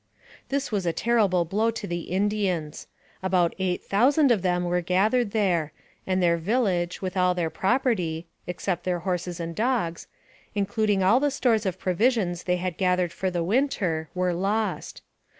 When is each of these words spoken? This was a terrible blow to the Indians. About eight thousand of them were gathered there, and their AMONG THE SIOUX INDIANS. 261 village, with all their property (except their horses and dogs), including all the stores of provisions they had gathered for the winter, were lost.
This 0.49 0.71
was 0.71 0.87
a 0.87 0.93
terrible 0.93 1.45
blow 1.45 1.69
to 1.69 1.85
the 1.85 2.09
Indians. 2.09 2.87
About 3.21 3.53
eight 3.59 3.83
thousand 3.83 4.31
of 4.31 4.41
them 4.41 4.63
were 4.63 4.81
gathered 4.81 5.29
there, 5.29 5.73
and 6.07 6.23
their 6.23 6.33
AMONG 6.37 6.43
THE 6.45 6.51
SIOUX 6.51 6.57
INDIANS. 6.73 6.95
261 6.95 6.95
village, 6.95 7.01
with 7.03 7.17
all 7.17 7.35
their 7.35 7.49
property 7.51 8.27
(except 8.47 8.83
their 8.83 8.99
horses 9.01 9.39
and 9.39 9.55
dogs), 9.55 10.07
including 10.55 11.03
all 11.03 11.19
the 11.19 11.29
stores 11.29 11.67
of 11.67 11.77
provisions 11.77 12.45
they 12.45 12.57
had 12.57 12.77
gathered 12.79 13.13
for 13.13 13.29
the 13.29 13.43
winter, 13.43 14.09
were 14.15 14.33
lost. 14.33 15.03